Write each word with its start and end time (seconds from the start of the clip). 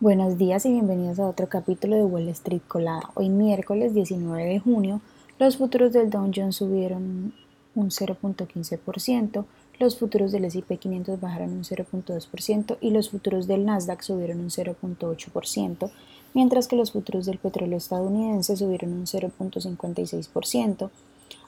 Buenos 0.00 0.38
días 0.38 0.64
y 0.64 0.70
bienvenidos 0.70 1.18
a 1.18 1.26
otro 1.26 1.48
capítulo 1.48 1.96
de 1.96 2.04
Wall 2.04 2.28
Street 2.28 2.62
Colada. 2.68 3.10
Hoy 3.14 3.30
miércoles 3.30 3.94
19 3.94 4.44
de 4.44 4.60
junio, 4.60 5.00
los 5.40 5.56
futuros 5.56 5.92
del 5.92 6.08
Dow 6.08 6.30
Jones 6.32 6.54
subieron 6.54 7.32
un 7.74 7.90
0.15%, 7.90 9.44
los 9.80 9.98
futuros 9.98 10.30
del 10.30 10.44
S&P 10.44 10.76
500 10.76 11.20
bajaron 11.20 11.50
un 11.50 11.64
0.2% 11.64 12.76
y 12.80 12.90
los 12.90 13.10
futuros 13.10 13.48
del 13.48 13.66
Nasdaq 13.66 14.02
subieron 14.02 14.38
un 14.38 14.50
0.8%, 14.50 15.90
mientras 16.32 16.68
que 16.68 16.76
los 16.76 16.92
futuros 16.92 17.26
del 17.26 17.38
petróleo 17.38 17.76
estadounidense 17.76 18.56
subieron 18.56 18.92
un 18.92 19.06
0.56% 19.06 20.90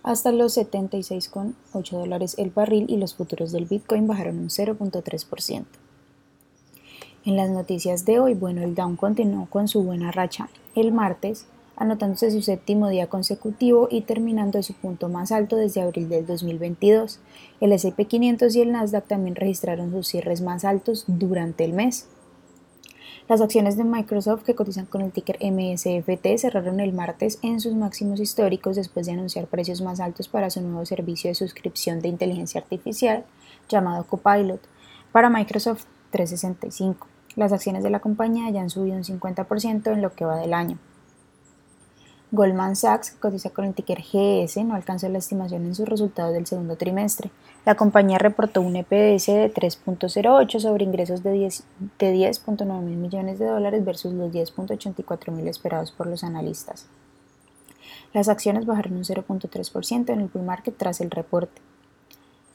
hasta 0.02 0.32
los 0.32 0.56
76,8 0.56 1.90
dólares 1.92 2.34
el 2.36 2.50
barril 2.50 2.86
y 2.88 2.96
los 2.96 3.14
futuros 3.14 3.52
del 3.52 3.66
Bitcoin 3.66 4.08
bajaron 4.08 4.40
un 4.40 4.48
0.3%. 4.48 5.66
En 7.26 7.36
las 7.36 7.50
noticias 7.50 8.06
de 8.06 8.18
hoy, 8.18 8.32
bueno, 8.32 8.62
el 8.62 8.74
Dow 8.74 8.96
continuó 8.96 9.44
con 9.44 9.68
su 9.68 9.82
buena 9.82 10.10
racha 10.10 10.48
el 10.74 10.90
martes, 10.90 11.46
anotándose 11.76 12.30
su 12.30 12.40
séptimo 12.40 12.88
día 12.88 13.08
consecutivo 13.08 13.88
y 13.90 14.02
terminando 14.02 14.62
su 14.62 14.72
punto 14.72 15.10
más 15.10 15.30
alto 15.30 15.56
desde 15.56 15.82
abril 15.82 16.08
del 16.08 16.24
2022. 16.24 17.20
El 17.60 17.72
S&P 17.72 18.06
500 18.06 18.56
y 18.56 18.62
el 18.62 18.72
Nasdaq 18.72 19.06
también 19.06 19.36
registraron 19.36 19.90
sus 19.90 20.08
cierres 20.08 20.40
más 20.40 20.64
altos 20.64 21.04
durante 21.08 21.64
el 21.64 21.74
mes. 21.74 22.08
Las 23.28 23.42
acciones 23.42 23.76
de 23.76 23.84
Microsoft 23.84 24.44
que 24.44 24.54
cotizan 24.54 24.86
con 24.86 25.02
el 25.02 25.12
ticker 25.12 25.38
MSFT 25.42 26.38
cerraron 26.38 26.80
el 26.80 26.94
martes 26.94 27.38
en 27.42 27.60
sus 27.60 27.74
máximos 27.74 28.18
históricos 28.18 28.76
después 28.76 29.04
de 29.04 29.12
anunciar 29.12 29.46
precios 29.46 29.82
más 29.82 30.00
altos 30.00 30.28
para 30.28 30.48
su 30.48 30.62
nuevo 30.62 30.86
servicio 30.86 31.28
de 31.28 31.34
suscripción 31.34 32.00
de 32.00 32.08
inteligencia 32.08 32.62
artificial 32.62 33.26
llamado 33.68 34.04
Copilot 34.04 34.62
para 35.12 35.28
Microsoft 35.28 35.84
365. 36.10 37.09
Las 37.36 37.52
acciones 37.52 37.82
de 37.82 37.90
la 37.90 38.00
compañía 38.00 38.50
ya 38.50 38.60
han 38.60 38.70
subido 38.70 38.96
un 38.96 39.04
50% 39.04 39.92
en 39.92 40.02
lo 40.02 40.14
que 40.14 40.24
va 40.24 40.36
del 40.36 40.54
año. 40.54 40.78
Goldman 42.32 42.76
Sachs, 42.76 43.10
que 43.10 43.18
cotiza 43.18 43.50
con 43.50 43.64
el 43.64 43.74
ticker 43.74 44.02
GS, 44.02 44.64
no 44.64 44.74
alcanzó 44.74 45.08
la 45.08 45.18
estimación 45.18 45.64
en 45.64 45.74
sus 45.74 45.88
resultados 45.88 46.32
del 46.32 46.46
segundo 46.46 46.76
trimestre. 46.76 47.30
La 47.66 47.74
compañía 47.74 48.18
reportó 48.18 48.60
un 48.62 48.76
EPS 48.76 49.26
de 49.26 49.52
3.08 49.52 50.60
sobre 50.60 50.84
ingresos 50.84 51.24
de 51.24 51.34
10.9 51.34 52.80
mil 52.82 52.96
millones 52.96 53.38
de 53.40 53.46
dólares 53.46 53.84
versus 53.84 54.12
los 54.12 54.32
10.84 54.32 55.32
mil 55.32 55.48
esperados 55.48 55.90
por 55.90 56.06
los 56.06 56.22
analistas. 56.22 56.86
Las 58.12 58.28
acciones 58.28 58.64
bajaron 58.64 58.96
un 58.96 59.04
0.3% 59.04 60.10
en 60.10 60.20
el 60.20 60.28
bull 60.28 60.44
market 60.44 60.76
tras 60.76 61.00
el 61.00 61.10
reporte. 61.10 61.60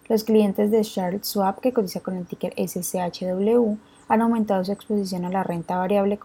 Los 0.08 0.24
clientes 0.24 0.72
de 0.72 0.82
Charles 0.82 1.28
Swap, 1.28 1.60
que 1.60 1.74
cotiza 1.74 2.00
con 2.00 2.16
el 2.16 2.26
ticker 2.26 2.54
SCHW, 2.58 3.78
han 4.08 4.22
aumentado 4.22 4.64
su 4.64 4.72
exposición 4.72 5.26
a 5.26 5.30
la 5.30 5.44
renta 5.44 5.78
variable 5.78 6.20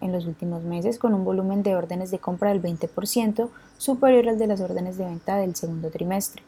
en 0.00 0.12
los 0.12 0.26
últimos 0.26 0.64
meses 0.64 0.98
con 0.98 1.14
un 1.14 1.24
volumen 1.24 1.62
de 1.62 1.76
órdenes 1.76 2.10
de 2.10 2.18
compra 2.18 2.50
del 2.50 2.62
20% 2.62 3.48
superior 3.78 4.28
al 4.28 4.38
de 4.38 4.46
las 4.48 4.60
órdenes 4.60 4.96
de 4.96 5.04
venta 5.04 5.36
del 5.36 5.54
segundo 5.54 5.90
trimestre. 5.90 6.42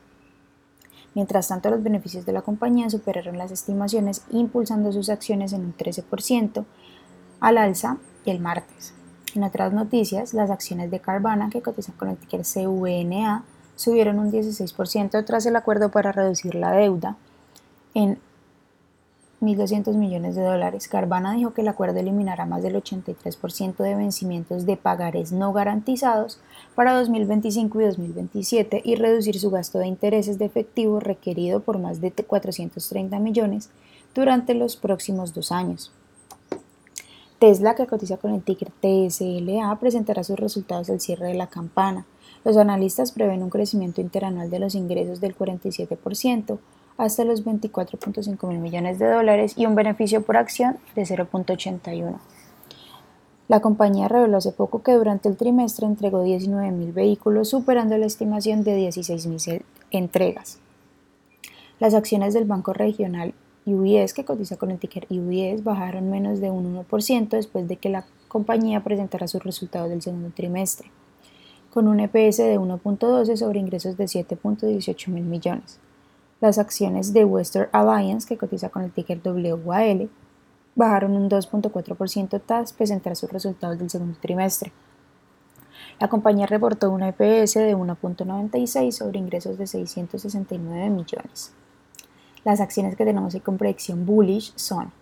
Mientras 1.14 1.46
tanto, 1.46 1.70
los 1.70 1.82
beneficios 1.82 2.26
de 2.26 2.32
la 2.32 2.42
compañía 2.42 2.90
superaron 2.90 3.38
las 3.38 3.52
estimaciones, 3.52 4.22
impulsando 4.30 4.90
sus 4.90 5.08
acciones 5.10 5.52
en 5.52 5.60
un 5.60 5.76
13% 5.76 6.64
al 7.38 7.58
alza 7.58 7.98
el 8.26 8.40
martes. 8.40 8.94
En 9.34 9.44
otras 9.44 9.72
noticias, 9.72 10.34
las 10.34 10.50
acciones 10.50 10.90
de 10.90 11.00
Carvana, 11.00 11.50
que 11.50 11.62
cotizan 11.62 11.94
con 11.96 12.08
el 12.08 12.16
ticker 12.16 12.42
CVNA, 12.42 13.44
subieron 13.76 14.18
un 14.18 14.32
16% 14.32 15.24
tras 15.24 15.46
el 15.46 15.56
acuerdo 15.56 15.90
para 15.90 16.12
reducir 16.12 16.54
la 16.56 16.72
deuda 16.72 17.16
en 17.94 18.18
1.200 19.40 19.94
millones 19.94 20.34
de 20.34 20.42
dólares. 20.42 20.88
Carvana 20.88 21.34
dijo 21.34 21.52
que 21.52 21.62
el 21.62 21.68
acuerdo 21.68 22.00
eliminará 22.00 22.46
más 22.46 22.62
del 22.62 22.76
83% 22.76 23.76
de 23.76 23.94
vencimientos 23.94 24.66
de 24.66 24.76
pagares 24.76 25.32
no 25.32 25.52
garantizados 25.52 26.40
para 26.74 26.94
2025 26.94 27.80
y 27.80 27.84
2027 27.84 28.82
y 28.84 28.94
reducir 28.96 29.38
su 29.38 29.50
gasto 29.50 29.78
de 29.78 29.86
intereses 29.86 30.38
de 30.38 30.46
efectivo 30.46 31.00
requerido 31.00 31.60
por 31.60 31.78
más 31.78 32.00
de 32.00 32.10
430 32.10 33.18
millones 33.18 33.70
durante 34.14 34.54
los 34.54 34.76
próximos 34.76 35.34
dos 35.34 35.52
años. 35.52 35.92
Tesla, 37.38 37.74
que 37.74 37.86
cotiza 37.86 38.16
con 38.16 38.32
el 38.32 38.42
ticker 38.42 38.70
TSLA, 38.80 39.76
presentará 39.78 40.24
sus 40.24 40.38
resultados 40.38 40.88
al 40.88 41.00
cierre 41.00 41.26
de 41.26 41.34
la 41.34 41.48
campana. 41.48 42.06
Los 42.44 42.56
analistas 42.56 43.12
prevén 43.12 43.42
un 43.42 43.50
crecimiento 43.50 44.00
interanual 44.00 44.50
de 44.50 44.60
los 44.60 44.74
ingresos 44.74 45.20
del 45.20 45.36
47%, 45.36 46.58
hasta 46.96 47.24
los 47.24 47.44
24.5 47.44 48.48
mil 48.48 48.58
millones 48.58 48.98
de 48.98 49.10
dólares 49.10 49.54
y 49.56 49.66
un 49.66 49.74
beneficio 49.74 50.22
por 50.22 50.36
acción 50.36 50.78
de 50.94 51.02
0.81. 51.02 52.18
La 53.46 53.60
compañía 53.60 54.08
reveló 54.08 54.38
hace 54.38 54.52
poco 54.52 54.82
que 54.82 54.92
durante 54.92 55.28
el 55.28 55.36
trimestre 55.36 55.86
entregó 55.86 56.22
19 56.22 56.70
mil 56.70 56.92
vehículos, 56.92 57.50
superando 57.50 57.98
la 57.98 58.06
estimación 58.06 58.64
de 58.64 58.74
16 58.74 59.26
mil 59.26 59.64
entregas. 59.90 60.58
Las 61.78 61.92
acciones 61.92 62.32
del 62.32 62.46
Banco 62.46 62.72
Regional 62.72 63.34
UBS, 63.66 64.14
que 64.14 64.24
cotiza 64.24 64.56
con 64.56 64.70
el 64.70 64.78
ticker 64.78 65.06
UBS, 65.10 65.62
bajaron 65.62 66.10
menos 66.10 66.40
de 66.40 66.50
un 66.50 66.76
1% 66.86 67.28
después 67.28 67.68
de 67.68 67.76
que 67.76 67.88
la 67.88 68.06
compañía 68.28 68.82
presentara 68.82 69.28
sus 69.28 69.42
resultados 69.42 69.90
del 69.90 70.00
segundo 70.00 70.30
trimestre, 70.34 70.90
con 71.72 71.88
un 71.88 72.00
EPS 72.00 72.38
de 72.38 72.58
1.12 72.58 73.36
sobre 73.36 73.60
ingresos 73.60 73.96
de 73.96 74.04
7.18 74.04 75.08
mil 75.08 75.24
millones. 75.24 75.80
Las 76.40 76.58
acciones 76.58 77.12
de 77.12 77.24
Western 77.24 77.68
Alliance, 77.72 78.26
que 78.26 78.36
cotiza 78.36 78.68
con 78.68 78.82
el 78.82 78.92
ticker 78.92 79.20
WAL, 79.24 80.10
bajaron 80.74 81.12
un 81.16 81.30
2.4% 81.30 82.42
tras 82.44 82.72
presentar 82.72 83.16
sus 83.16 83.30
resultados 83.30 83.78
del 83.78 83.90
segundo 83.90 84.18
trimestre. 84.20 84.72
La 86.00 86.08
compañía 86.08 86.46
reportó 86.46 86.90
un 86.90 87.02
EPS 87.02 87.54
de 87.54 87.76
1.96 87.76 88.90
sobre 88.90 89.18
ingresos 89.18 89.58
de 89.58 89.66
669 89.66 90.90
millones. 90.90 91.52
Las 92.44 92.60
acciones 92.60 92.96
que 92.96 93.04
tenemos 93.04 93.36
con 93.42 93.56
predicción 93.56 94.04
bullish 94.04 94.52
son 94.56 94.92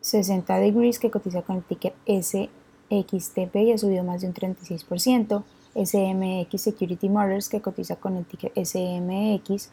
60 0.00 0.58
Degrees, 0.58 0.98
que 0.98 1.10
cotiza 1.10 1.42
con 1.42 1.56
el 1.56 1.62
ticker 1.62 1.94
SXTP 2.06 3.56
y 3.56 3.72
ha 3.72 3.78
subido 3.78 4.04
más 4.04 4.20
de 4.20 4.26
un 4.26 4.34
36%, 4.34 5.42
SMX 5.74 6.60
Security 6.60 7.08
Motors, 7.08 7.48
que 7.48 7.60
cotiza 7.60 7.96
con 7.96 8.16
el 8.16 8.24
ticker 8.24 8.52
SMX 8.54 9.70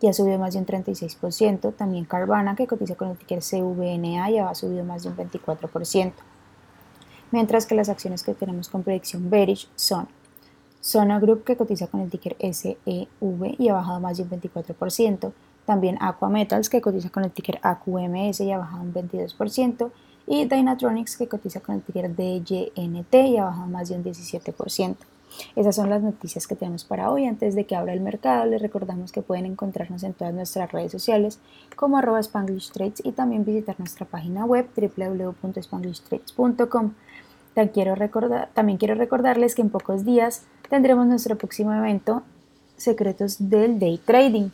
y 0.00 0.08
ha 0.08 0.12
subido 0.12 0.38
más 0.38 0.54
de 0.54 0.60
un 0.60 0.66
36%. 0.66 1.74
También 1.74 2.04
Carvana, 2.04 2.56
que 2.56 2.66
cotiza 2.66 2.94
con 2.94 3.10
el 3.10 3.16
ticker 3.16 3.40
CVNA 3.40 4.30
y 4.30 4.38
ha 4.38 4.54
subido 4.54 4.84
más 4.84 5.02
de 5.02 5.10
un 5.10 5.16
24%. 5.16 6.12
Mientras 7.32 7.66
que 7.66 7.74
las 7.74 7.88
acciones 7.88 8.22
que 8.22 8.34
tenemos 8.34 8.68
con 8.68 8.82
predicción 8.82 9.30
bearish 9.30 9.68
son 9.74 10.08
Sona 10.80 11.18
Group, 11.18 11.44
que 11.44 11.56
cotiza 11.56 11.88
con 11.88 12.00
el 12.00 12.10
ticker 12.10 12.36
SEV 12.38 12.76
y 12.84 13.68
ha 13.68 13.74
bajado 13.74 14.00
más 14.00 14.16
de 14.16 14.22
un 14.22 14.30
24%. 14.30 15.32
También 15.64 15.98
Aqua 16.00 16.28
Metals, 16.28 16.70
que 16.70 16.80
cotiza 16.80 17.10
con 17.10 17.24
el 17.24 17.32
ticker 17.32 17.58
AQMS 17.60 18.40
y 18.40 18.52
ha 18.52 18.58
bajado 18.58 18.82
un 18.82 18.94
22%. 18.94 19.90
Y 20.28 20.44
Dynatronics, 20.44 21.16
que 21.16 21.26
cotiza 21.26 21.60
con 21.60 21.76
el 21.76 21.82
ticker 21.82 22.14
DYNT 22.14 23.14
y 23.14 23.36
ha 23.36 23.44
bajado 23.46 23.66
más 23.66 23.88
de 23.88 23.96
un 23.96 24.04
17%. 24.04 24.96
Esas 25.54 25.76
son 25.76 25.90
las 25.90 26.02
noticias 26.02 26.46
que 26.46 26.56
tenemos 26.56 26.84
para 26.84 27.10
hoy. 27.10 27.26
Antes 27.26 27.54
de 27.54 27.64
que 27.64 27.76
abra 27.76 27.92
el 27.92 28.00
mercado, 28.00 28.46
les 28.46 28.62
recordamos 28.62 29.12
que 29.12 29.20
pueden 29.22 29.46
encontrarnos 29.46 30.02
en 30.02 30.12
todas 30.12 30.34
nuestras 30.34 30.72
redes 30.72 30.90
sociales 30.92 31.38
como 31.76 31.98
arroba 31.98 32.20
Spanglish 32.20 32.72
Trades 32.72 33.02
y 33.04 33.12
también 33.12 33.44
visitar 33.44 33.76
nuestra 33.78 34.06
página 34.06 34.44
web 34.44 34.66
www.spanglishtrades.com. 34.76 36.92
También 37.54 37.72
quiero, 37.72 37.94
recordar, 37.94 38.50
también 38.52 38.78
quiero 38.78 38.94
recordarles 38.94 39.54
que 39.54 39.62
en 39.62 39.70
pocos 39.70 40.04
días 40.04 40.42
tendremos 40.68 41.06
nuestro 41.06 41.38
próximo 41.38 41.72
evento 41.72 42.22
Secretos 42.76 43.36
del 43.38 43.78
Day 43.78 43.98
Trading. 43.98 44.50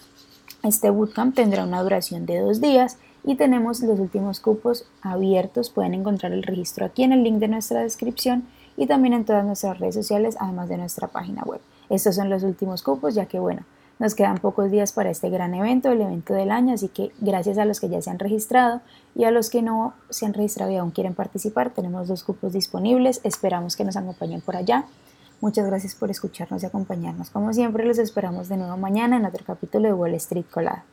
Este 0.63 0.91
bootcamp 0.91 1.35
tendrá 1.35 1.65
una 1.65 1.83
duración 1.83 2.27
de 2.27 2.39
dos 2.39 2.61
días 2.61 2.99
y 3.25 3.35
tenemos 3.35 3.81
los 3.81 3.99
últimos 3.99 4.39
cupos 4.39 4.87
abiertos. 5.01 5.71
Pueden 5.71 5.95
encontrar 5.95 6.33
el 6.33 6.45
registro 6.45 6.87
aquí 6.87 7.03
en 7.03 7.13
el 7.13 7.25
link 7.25 7.39
de 7.39 7.49
nuestra 7.49 7.83
descripción 7.83 8.45
y 8.77 8.87
también 8.87 9.15
en 9.15 9.25
todas 9.25 9.45
nuestras 9.45 9.79
redes 9.79 9.95
sociales, 9.95 10.37
además 10.41 10.69
de 10.69 10.79
nuestra 10.79 11.09
página 11.09 11.43
web. 11.43 11.61
Estos 11.89 12.17
son 12.17 12.31
los 12.31 12.43
últimos 12.43 12.83
cupos, 12.83 13.15
ya 13.15 13.27
que 13.27 13.39
bueno, 13.39 13.63
nos 13.99 14.15
quedan 14.15 14.39
pocos 14.39 14.71
días 14.71 14.93
para 14.93 15.11
este 15.11 15.31
gran 15.31 15.55
evento, 15.55 15.93
el 15.93 16.01
evento 16.01 16.35
del 16.35 16.51
año, 16.51 16.75
así 16.75 16.89
que 16.89 17.13
gracias 17.21 17.59
a 17.59 17.65
los 17.65 17.81
que 17.81 17.89
ya 17.89 18.03
se 18.03 18.11
han 18.11 18.19
registrado 18.19 18.81
y 19.15 19.25
a 19.25 19.31
los 19.31 19.51
que 19.51 19.63
no 19.63 19.95
se 20.11 20.27
han 20.27 20.35
registrado 20.35 20.71
y 20.73 20.77
aún 20.77 20.91
quieren 20.91 21.15
participar, 21.15 21.71
tenemos 21.71 22.09
dos 22.09 22.25
cupos 22.25 22.53
disponibles, 22.53 23.21
esperamos 23.25 23.77
que 23.77 23.85
nos 23.85 23.97
acompañen 23.97 24.41
por 24.41 24.57
allá. 24.57 24.87
Muchas 25.41 25.67
gracias 25.67 25.95
por 25.95 26.11
escucharnos 26.11 26.63
y 26.63 26.67
acompañarnos. 26.67 27.31
Como 27.31 27.53
siempre, 27.53 27.85
los 27.85 27.99
esperamos 27.99 28.49
de 28.49 28.57
nuevo 28.57 28.77
mañana 28.77 29.17
en 29.17 29.25
otro 29.25 29.45
capítulo 29.45 29.89
de 29.89 29.95
Wall 29.95 30.15
Street 30.15 30.47
Colada. 30.51 30.85